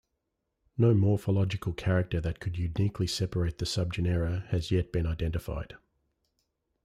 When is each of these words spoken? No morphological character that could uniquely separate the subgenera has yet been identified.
No 0.79 0.95
morphological 0.95 1.73
character 1.73 2.19
that 2.21 2.39
could 2.39 2.57
uniquely 2.57 3.05
separate 3.05 3.59
the 3.59 3.65
subgenera 3.67 4.47
has 4.47 4.71
yet 4.71 4.91
been 4.91 5.05
identified. 5.05 5.75